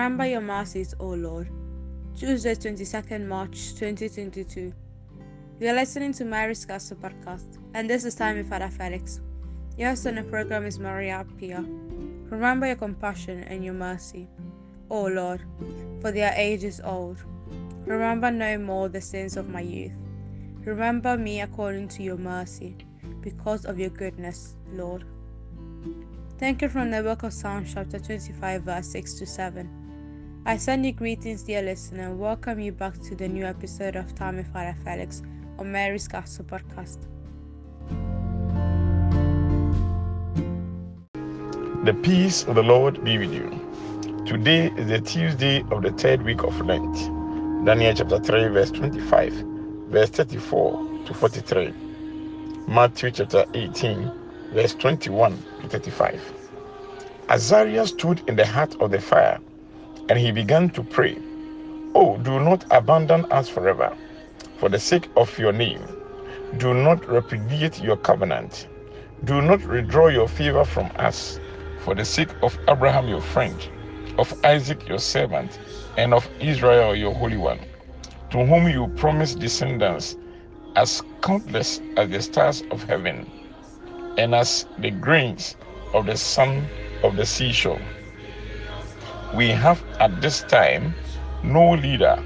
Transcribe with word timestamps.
Remember 0.00 0.24
your 0.24 0.40
mercies, 0.40 0.94
O 0.98 1.08
Lord. 1.08 1.50
Tuesday, 2.16 2.54
22nd 2.54 3.26
March 3.26 3.74
2022. 3.74 4.72
You 5.60 5.68
are 5.68 5.74
listening 5.74 6.14
to 6.14 6.24
Mary's 6.24 6.64
Castle 6.64 6.96
podcast, 6.96 7.58
and 7.74 7.90
this 7.90 8.04
is 8.04 8.14
Time 8.14 8.38
with 8.38 8.48
Father 8.48 8.70
Felix. 8.70 9.20
Your 9.76 9.90
host 9.90 10.06
on 10.06 10.14
the 10.14 10.22
program 10.22 10.64
is 10.64 10.78
Maria 10.78 11.26
Pia. 11.36 11.62
Remember 12.30 12.66
your 12.66 12.76
compassion 12.76 13.42
and 13.42 13.62
your 13.62 13.74
mercy, 13.74 14.26
O 14.88 15.04
Lord, 15.04 15.42
for 16.00 16.10
they 16.10 16.22
are 16.22 16.32
ages 16.34 16.80
old. 16.82 17.22
Remember 17.84 18.30
no 18.30 18.56
more 18.56 18.88
the 18.88 19.02
sins 19.02 19.36
of 19.36 19.50
my 19.50 19.60
youth. 19.60 19.92
Remember 20.64 21.18
me 21.18 21.42
according 21.42 21.88
to 21.88 22.02
your 22.02 22.16
mercy, 22.16 22.74
because 23.20 23.66
of 23.66 23.78
your 23.78 23.90
goodness, 23.90 24.56
Lord. 24.72 25.04
Thank 26.38 26.62
you 26.62 26.70
from 26.70 26.90
the 26.90 27.02
book 27.02 27.22
of 27.22 27.34
Psalms, 27.34 27.74
chapter 27.74 27.98
25, 27.98 28.62
verse 28.62 28.86
6 28.86 29.12
to 29.18 29.26
7. 29.26 29.79
I 30.50 30.56
send 30.56 30.84
you 30.84 30.90
greetings, 30.90 31.44
dear 31.44 31.62
listener, 31.62 32.06
and 32.06 32.18
welcome 32.18 32.58
you 32.58 32.72
back 32.72 32.98
to 33.02 33.14
the 33.14 33.28
new 33.28 33.44
episode 33.44 33.94
of 33.94 34.12
Time 34.16 34.36
with 34.36 34.52
Father 34.52 34.76
Felix 34.82 35.22
on 35.60 35.70
Mary's 35.70 36.08
Castle 36.08 36.44
podcast. 36.44 37.06
The 41.84 41.94
peace 42.02 42.42
of 42.42 42.56
the 42.56 42.64
Lord 42.64 43.04
be 43.04 43.16
with 43.16 43.32
you. 43.32 43.48
Today 44.26 44.72
is 44.76 44.88
the 44.88 45.00
Tuesday 45.00 45.60
of 45.70 45.82
the 45.82 45.92
third 45.92 46.22
week 46.22 46.42
of 46.42 46.60
Lent. 46.62 46.96
Daniel 47.64 47.94
chapter 47.94 48.18
3, 48.18 48.48
verse 48.48 48.72
25, 48.72 49.32
verse 49.88 50.10
34 50.10 51.04
to 51.06 51.14
43. 51.14 51.72
Matthew 52.66 53.12
chapter 53.12 53.44
18, 53.54 54.10
verse 54.52 54.74
21 54.74 55.40
to 55.60 55.68
35. 55.68 56.20
Azariah 57.28 57.86
stood 57.86 58.28
in 58.28 58.34
the 58.34 58.44
heart 58.44 58.74
of 58.80 58.90
the 58.90 59.00
fire, 59.00 59.38
and 60.10 60.18
he 60.18 60.32
began 60.32 60.68
to 60.70 60.82
pray, 60.82 61.16
Oh, 61.94 62.18
do 62.18 62.40
not 62.40 62.64
abandon 62.72 63.24
us 63.30 63.48
forever, 63.48 63.96
for 64.58 64.68
the 64.68 64.78
sake 64.78 65.08
of 65.16 65.38
your 65.38 65.52
name. 65.52 65.80
Do 66.58 66.74
not 66.74 67.06
repudiate 67.08 67.80
your 67.80 67.96
covenant. 67.96 68.66
Do 69.24 69.40
not 69.40 69.64
withdraw 69.64 70.08
your 70.08 70.26
favor 70.26 70.64
from 70.64 70.90
us, 70.96 71.38
for 71.78 71.94
the 71.94 72.04
sake 72.04 72.30
of 72.42 72.58
Abraham 72.68 73.06
your 73.06 73.20
friend, 73.20 73.56
of 74.18 74.34
Isaac 74.44 74.88
your 74.88 74.98
servant, 74.98 75.60
and 75.96 76.12
of 76.12 76.28
Israel 76.40 76.96
your 76.96 77.14
holy 77.14 77.36
one, 77.36 77.60
to 78.30 78.44
whom 78.44 78.68
you 78.68 78.88
promised 78.96 79.38
descendants 79.38 80.16
as 80.74 81.02
countless 81.22 81.80
as 81.96 82.08
the 82.10 82.20
stars 82.20 82.64
of 82.72 82.82
heaven 82.84 83.30
and 84.18 84.34
as 84.34 84.66
the 84.78 84.90
grains 84.90 85.56
of 85.94 86.06
the 86.06 86.16
sun 86.16 86.68
of 87.04 87.14
the 87.16 87.26
seashore. 87.26 87.80
We 89.34 89.50
have 89.50 89.82
at 90.00 90.20
this 90.20 90.42
time 90.42 90.94
no 91.44 91.70
leader, 91.70 92.22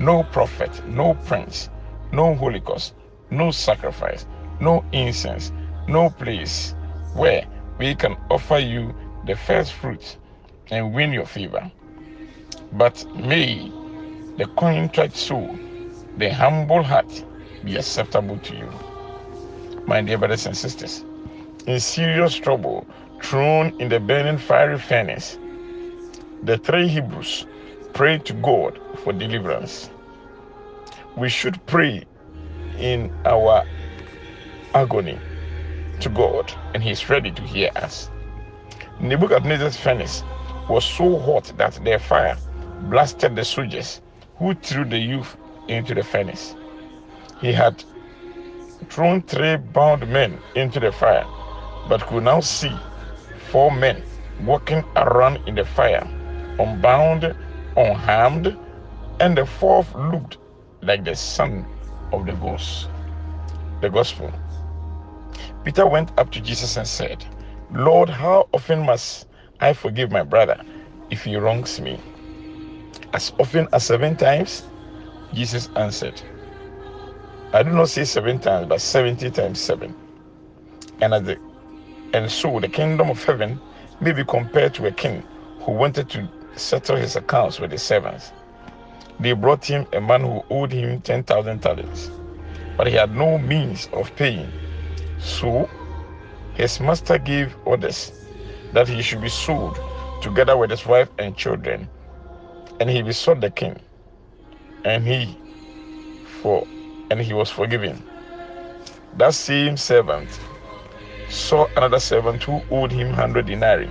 no 0.00 0.24
prophet, 0.24 0.86
no 0.88 1.14
prince, 1.14 1.70
no 2.12 2.34
holocaust, 2.34 2.94
no 3.30 3.50
sacrifice, 3.52 4.26
no 4.60 4.84
incense, 4.92 5.52
no 5.86 6.10
place 6.10 6.74
where 7.14 7.46
we 7.78 7.94
can 7.94 8.16
offer 8.30 8.58
you 8.58 8.94
the 9.24 9.36
first 9.36 9.72
fruits 9.72 10.16
and 10.70 10.92
win 10.94 11.12
your 11.12 11.26
favor. 11.26 11.70
But 12.72 13.04
may 13.14 13.70
the 14.36 14.46
contrite 14.56 15.14
soul, 15.14 15.56
the 16.16 16.28
humble 16.32 16.82
heart, 16.82 17.24
be 17.64 17.76
acceptable 17.76 18.38
to 18.38 18.56
you. 18.56 18.70
My 19.86 20.02
dear 20.02 20.18
brothers 20.18 20.46
and 20.46 20.56
sisters, 20.56 21.04
in 21.66 21.80
serious 21.80 22.34
trouble, 22.34 22.86
thrown 23.22 23.74
in 23.80 23.88
the 23.88 24.00
burning 24.00 24.38
fiery 24.38 24.78
furnace. 24.78 25.38
The 26.42 26.58
three 26.58 26.88
Hebrews 26.88 27.46
prayed 27.94 28.24
to 28.26 28.34
God 28.34 28.80
for 28.98 29.12
deliverance. 29.12 29.90
We 31.16 31.28
should 31.28 31.64
pray 31.66 32.04
in 32.78 33.12
our 33.24 33.64
agony 34.74 35.20
to 36.00 36.08
God, 36.08 36.52
and 36.74 36.82
He 36.82 36.90
is 36.90 37.08
ready 37.10 37.32
to 37.32 37.42
hear 37.42 37.70
us. 37.76 38.10
Nebuchadnezzar's 39.00 39.76
furnace 39.76 40.24
was 40.68 40.84
so 40.84 41.18
hot 41.18 41.52
that 41.56 41.74
their 41.84 41.98
fire 41.98 42.36
blasted 42.90 43.36
the 43.36 43.44
soldiers 43.44 44.00
who 44.36 44.54
threw 44.54 44.84
the 44.84 44.98
youth 44.98 45.36
into 45.68 45.94
the 45.94 46.02
furnace. 46.04 46.56
He 47.40 47.52
had 47.52 47.84
thrown 48.88 49.22
three 49.22 49.56
bound 49.56 50.06
men 50.08 50.40
into 50.54 50.80
the 50.80 50.92
fire 50.92 51.26
but 51.88 52.06
could 52.06 52.24
now 52.24 52.40
see 52.40 52.74
four 53.50 53.70
men 53.70 54.02
walking 54.40 54.84
around 54.96 55.38
in 55.48 55.54
the 55.54 55.64
fire, 55.64 56.06
unbound, 56.58 57.34
unharmed, 57.76 58.56
and 59.20 59.36
the 59.36 59.46
fourth 59.46 59.94
looked 59.94 60.38
like 60.82 61.04
the 61.04 61.14
son 61.14 61.66
of 62.12 62.26
the 62.26 62.32
ghost. 62.32 62.88
The 63.80 63.90
gospel. 63.90 64.32
Peter 65.64 65.86
went 65.86 66.12
up 66.18 66.30
to 66.32 66.40
Jesus 66.40 66.76
and 66.76 66.86
said, 66.86 67.24
Lord, 67.70 68.08
how 68.08 68.48
often 68.52 68.84
must 68.86 69.26
I 69.60 69.72
forgive 69.72 70.10
my 70.10 70.22
brother 70.22 70.60
if 71.10 71.24
he 71.24 71.36
wrongs 71.36 71.80
me? 71.80 72.00
As 73.12 73.32
often 73.38 73.68
as 73.72 73.84
seven 73.86 74.16
times? 74.16 74.64
Jesus 75.34 75.68
answered, 75.76 76.20
I 77.52 77.62
do 77.62 77.70
not 77.70 77.88
say 77.88 78.04
seven 78.04 78.38
times, 78.38 78.68
but 78.68 78.80
seventy 78.80 79.30
times 79.30 79.60
seven. 79.60 79.94
And 81.00 81.12
the 81.12 81.38
and 82.14 82.30
so 82.30 82.58
the 82.60 82.68
kingdom 82.68 83.10
of 83.10 83.22
heaven 83.22 83.60
may 84.00 84.12
be 84.12 84.24
compared 84.24 84.74
to 84.74 84.86
a 84.86 84.92
king 84.92 85.22
who 85.60 85.72
wanted 85.72 86.08
to 86.10 86.28
settle 86.58 86.96
his 86.96 87.16
accounts 87.16 87.60
with 87.60 87.72
his 87.72 87.82
servants. 87.82 88.32
They 89.20 89.32
brought 89.32 89.64
him 89.64 89.86
a 89.92 90.00
man 90.00 90.22
who 90.22 90.42
owed 90.50 90.72
him 90.72 91.00
10,000 91.00 91.60
talents, 91.60 92.10
but 92.76 92.86
he 92.86 92.94
had 92.94 93.14
no 93.14 93.38
means 93.38 93.88
of 93.92 94.14
paying. 94.16 94.52
So 95.18 95.68
his 96.54 96.80
master 96.80 97.18
gave 97.18 97.56
orders 97.64 98.12
that 98.72 98.88
he 98.88 99.02
should 99.02 99.20
be 99.20 99.28
sold 99.28 99.78
together 100.22 100.56
with 100.56 100.70
his 100.70 100.86
wife 100.86 101.10
and 101.18 101.36
children, 101.36 101.88
and 102.80 102.90
he 102.90 103.02
besought 103.02 103.40
the 103.40 103.50
king, 103.50 103.80
and 104.84 105.06
he 105.06 105.36
for 106.24 106.66
and 107.10 107.20
he 107.20 107.32
was 107.32 107.50
forgiven. 107.50 108.02
That 109.16 109.34
same 109.34 109.76
servant 109.76 110.30
saw 111.30 111.66
another 111.76 112.00
servant 112.00 112.42
who 112.44 112.62
owed 112.70 112.92
him 112.92 113.08
100 113.08 113.46
denarii, 113.46 113.90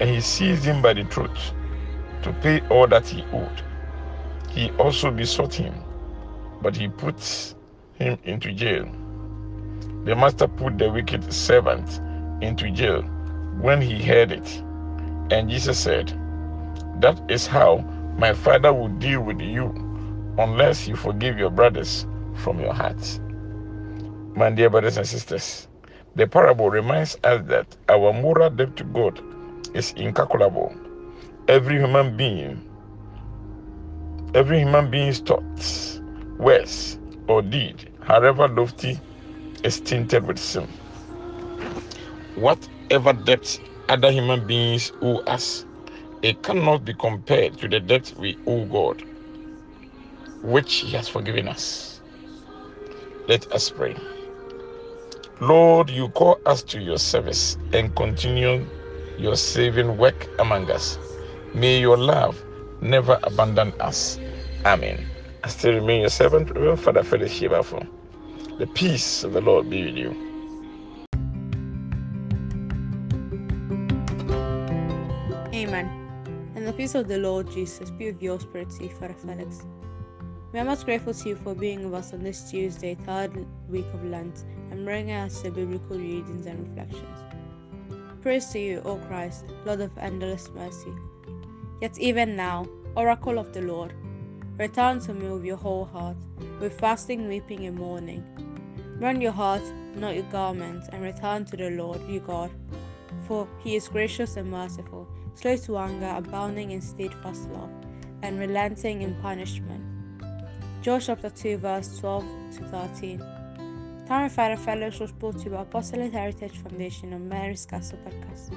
and 0.00 0.08
he 0.08 0.20
seized 0.20 0.64
him 0.64 0.82
by 0.82 0.94
the 0.94 1.04
throat 1.04 1.52
to 2.22 2.32
pay 2.34 2.60
all 2.68 2.86
that 2.88 3.06
he 3.06 3.24
owed. 3.32 3.62
He 4.50 4.70
also 4.72 5.10
besought 5.10 5.54
him, 5.54 5.74
but 6.60 6.76
he 6.76 6.88
put 6.88 7.54
him 7.94 8.18
into 8.24 8.52
jail. 8.52 8.90
The 10.04 10.16
master 10.16 10.48
put 10.48 10.78
the 10.78 10.90
wicked 10.90 11.32
servant 11.32 12.00
into 12.42 12.70
jail 12.70 13.02
when 13.60 13.80
he 13.80 14.02
heard 14.02 14.32
it. 14.32 14.62
And 15.30 15.48
Jesus 15.48 15.78
said, 15.78 16.08
That 17.00 17.20
is 17.30 17.46
how 17.46 17.78
my 18.18 18.32
Father 18.32 18.72
will 18.72 18.88
deal 18.88 19.20
with 19.20 19.40
you 19.40 19.72
unless 20.38 20.88
you 20.88 20.96
forgive 20.96 21.38
your 21.38 21.50
brothers 21.50 22.06
from 22.34 22.60
your 22.60 22.74
heart. 22.74 23.20
My 24.34 24.50
dear 24.50 24.70
brothers 24.70 24.96
and 24.96 25.06
sisters, 25.06 25.68
the 26.16 26.26
parable 26.26 26.70
reminds 26.70 27.16
us 27.24 27.42
that 27.48 27.76
our 27.88 28.12
moral 28.12 28.50
debt 28.50 28.76
to 28.76 28.84
God 28.84 29.20
is 29.74 29.92
incalculable. 29.92 30.74
Every 31.48 31.78
human 31.78 32.16
being, 32.16 32.62
every 34.34 34.60
human 34.60 34.90
being's 34.90 35.20
thoughts, 35.20 36.00
words, 36.38 36.98
or 37.28 37.42
deed, 37.42 37.90
however 38.02 38.48
lofty, 38.48 39.00
is 39.64 39.80
tainted 39.80 40.26
with 40.26 40.38
sin. 40.38 40.68
Whatever 42.36 43.12
debt 43.12 43.60
other 43.88 44.10
human 44.12 44.46
beings 44.46 44.92
owe 45.02 45.18
us, 45.26 45.66
it 46.22 46.42
cannot 46.42 46.84
be 46.84 46.94
compared 46.94 47.58
to 47.58 47.68
the 47.68 47.80
debt 47.80 48.12
we 48.18 48.38
owe 48.46 48.64
God, 48.66 49.02
which 50.42 50.74
He 50.76 50.90
has 50.92 51.08
forgiven 51.08 51.48
us. 51.48 52.00
Let 53.28 53.52
us 53.52 53.70
pray. 53.70 53.96
Lord, 55.40 55.90
you 55.90 56.08
call 56.10 56.40
us 56.46 56.62
to 56.64 56.80
your 56.80 56.98
service 56.98 57.58
and 57.72 57.94
continue 57.96 58.66
your 59.18 59.36
saving 59.36 59.96
work 59.98 60.28
among 60.38 60.70
us. 60.70 60.98
May 61.54 61.80
your 61.80 61.98
love 61.98 62.42
never 62.80 63.18
abandon 63.24 63.74
us. 63.78 64.18
Amen. 64.64 65.06
I 65.44 65.48
still 65.48 65.74
remain 65.74 66.00
your 66.00 66.08
servant, 66.08 66.50
Reverend 66.50 66.80
Father 66.80 67.02
Felix 67.02 67.34
Shibafo. 67.34 67.86
The 68.58 68.66
peace 68.68 69.22
of 69.22 69.34
the 69.34 69.42
Lord 69.42 69.68
be 69.68 69.84
with 69.84 69.96
you. 69.96 70.10
Amen. 75.52 75.86
And 76.56 76.66
the 76.66 76.72
peace 76.72 76.94
of 76.94 77.06
the 77.06 77.18
Lord 77.18 77.50
Jesus 77.50 77.90
be 77.90 78.06
with 78.12 78.22
your 78.22 78.40
spirit, 78.40 78.70
too, 78.70 78.88
Father 78.88 79.14
Felix. 79.14 79.60
We 80.54 80.58
are 80.58 80.64
most 80.64 80.86
grateful 80.86 81.12
to 81.12 81.28
you 81.28 81.36
for 81.36 81.54
being 81.54 81.84
with 81.84 81.94
us 81.94 82.14
on 82.14 82.22
this 82.22 82.50
Tuesday, 82.50 82.94
third 82.94 83.46
week 83.68 83.86
of 83.92 84.04
Lent, 84.04 84.44
and 84.70 84.86
bringing 84.86 85.16
us 85.16 85.42
the 85.42 85.50
biblical 85.50 85.98
readings 85.98 86.46
and 86.46 86.66
reflections. 86.66 87.18
Praise 88.22 88.46
to 88.52 88.58
you, 88.58 88.82
O 88.86 88.96
Christ, 88.96 89.44
Lord 89.66 89.82
of 89.82 89.90
endless 89.98 90.48
mercy. 90.54 90.92
Yet 91.82 91.98
even 91.98 92.36
now, 92.36 92.68
oracle 92.94 93.40
of 93.40 93.52
the 93.52 93.60
Lord, 93.60 93.92
return 94.56 95.00
to 95.00 95.12
me 95.12 95.28
with 95.28 95.44
your 95.44 95.56
whole 95.56 95.84
heart, 95.84 96.16
with 96.60 96.78
fasting, 96.78 97.26
weeping, 97.26 97.66
and 97.66 97.76
mourning. 97.76 98.22
Rend 99.00 99.20
your 99.20 99.32
heart, 99.32 99.62
not 99.96 100.14
your 100.14 100.30
garments, 100.30 100.88
and 100.92 101.02
return 101.02 101.44
to 101.46 101.56
the 101.56 101.70
Lord 101.70 102.00
your 102.08 102.20
God. 102.20 102.52
For 103.26 103.48
he 103.64 103.74
is 103.74 103.88
gracious 103.88 104.36
and 104.36 104.48
merciful, 104.48 105.08
slow 105.34 105.56
to 105.56 105.78
anger, 105.78 106.14
abounding 106.16 106.70
in 106.70 106.80
steadfast 106.80 107.50
love, 107.50 107.72
and 108.22 108.38
relenting 108.38 109.02
in 109.02 109.16
punishment. 109.16 109.82
Joel 110.82 111.00
chapter 111.00 111.30
2, 111.30 111.56
verse 111.56 111.98
12 111.98 112.24
to 112.58 112.64
13. 112.64 113.18
Time 114.06 114.30
Father 114.30 114.56
Felix 114.56 115.00
was 115.00 115.10
brought 115.10 115.38
to 115.38 115.46
you 115.46 115.50
by 115.50 115.62
Apostolic 115.62 116.12
Heritage 116.12 116.58
Foundation 116.58 117.12
on 117.12 117.28
Mary's 117.28 117.66
Castle 117.66 117.98
podcast. 118.06 118.52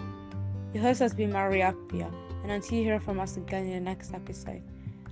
Your 0.76 0.84
host 0.84 1.00
has 1.00 1.16
been 1.16 1.32
Maria 1.32 1.74
Pia, 1.90 2.12
and 2.46 2.52
until 2.52 2.78
you 2.78 2.84
hear 2.84 3.00
from 3.00 3.20
us 3.20 3.38
again 3.38 3.66
in 3.66 3.72
the 3.72 3.80
next 3.80 4.14
episode, 4.14 4.62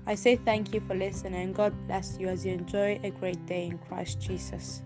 I 0.05 0.13
say 0.13 0.35
thank 0.35 0.71
you 0.71 0.81
for 0.81 0.93
listening 0.93 1.33
and 1.33 1.55
God 1.55 1.73
bless 1.87 2.19
you 2.19 2.27
as 2.27 2.45
you 2.45 2.53
enjoy 2.53 2.99
a 3.03 3.09
great 3.09 3.43
day 3.47 3.65
in 3.65 3.79
Christ 3.79 4.21
Jesus. 4.21 4.83